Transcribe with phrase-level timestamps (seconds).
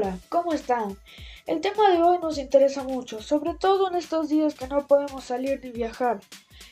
[0.00, 0.96] Hola, ¿cómo están?
[1.44, 5.24] El tema de hoy nos interesa mucho, sobre todo en estos días que no podemos
[5.24, 6.20] salir ni viajar.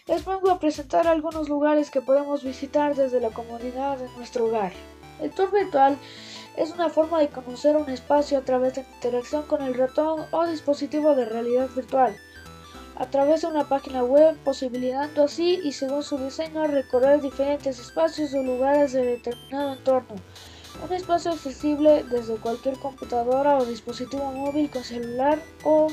[0.06, 4.72] Les vengo a presentar algunos lugares que podemos visitar desde la comodidad de nuestro hogar.
[5.20, 5.98] El tour virtual
[6.56, 10.46] es una forma de conocer un espacio a través de interacción con el ratón o
[10.46, 12.16] dispositivo de realidad virtual,
[12.95, 18.32] a través de una página web, posibilitando así y según su diseño recorrer diferentes espacios
[18.34, 20.14] o lugares de determinado entorno.
[20.84, 25.88] Un espacio accesible desde cualquier computadora o dispositivo móvil con celular o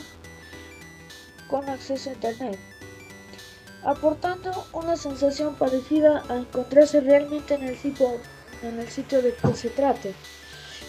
[1.48, 2.60] con acceso a internet,
[3.84, 8.20] aportando una sensación parecida a encontrarse realmente en el sitio,
[8.62, 10.14] en el sitio de que se trate.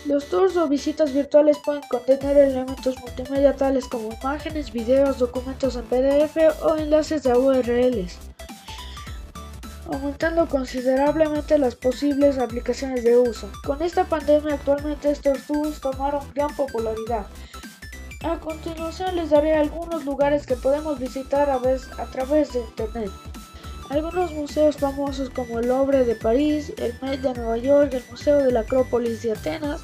[0.07, 5.85] Los tours o visitas virtuales pueden contener elementos multimedia tales como imágenes, videos, documentos en
[5.85, 8.19] PDF o enlaces de URLs,
[9.87, 13.51] aumentando considerablemente las posibles aplicaciones de uso.
[13.65, 17.27] Con esta pandemia actualmente estos tours tomaron gran popularidad.
[18.25, 21.61] A continuación les daré algunos lugares que podemos visitar a
[22.07, 23.11] través de Internet.
[23.91, 28.39] Algunos museos famosos como el Louvre de París, el Met de Nueva York, el Museo
[28.39, 29.83] de la Acrópolis de Atenas,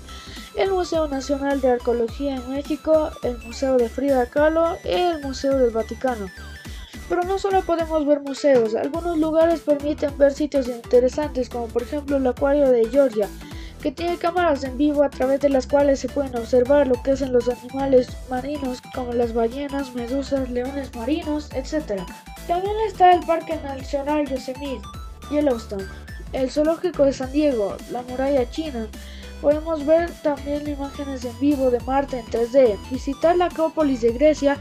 [0.56, 5.58] el Museo Nacional de Arqueología en México, el Museo de Frida Kahlo y el Museo
[5.58, 6.28] del Vaticano.
[7.11, 12.19] Pero no solo podemos ver museos, algunos lugares permiten ver sitios interesantes como por ejemplo
[12.19, 13.28] el Acuario de Georgia,
[13.83, 17.11] que tiene cámaras en vivo a través de las cuales se pueden observar lo que
[17.11, 22.00] hacen los animales marinos como las ballenas, medusas, leones marinos, etc.
[22.47, 24.86] También está el Parque Nacional Yosemite,
[25.33, 25.89] Yellowstone,
[26.33, 28.86] el Zoológico de San Diego, la Muralla China.
[29.42, 34.61] Podemos ver también imágenes en vivo de Marte en 3D, visitar la Acrópolis de Grecia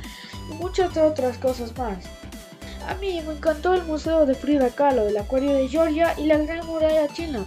[0.50, 2.06] y muchas otras cosas más.
[2.88, 6.38] A mí me encantó el Museo de Frida Kahlo, el Acuario de Georgia y la
[6.38, 7.46] Gran Muralla China.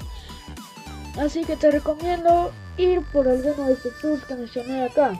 [1.18, 5.12] Así que te recomiendo ir por alguno de estos tours que mencioné acá.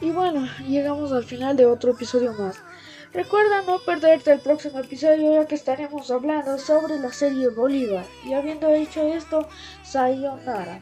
[0.00, 2.56] Y bueno, llegamos al final de otro episodio más.
[3.12, 8.04] Recuerda no perderte el próximo episodio ya que estaremos hablando sobre la serie Bolívar.
[8.24, 9.48] Y habiendo dicho esto,
[9.82, 10.80] sayonara.